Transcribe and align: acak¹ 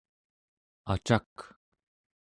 acak¹ 0.93 1.31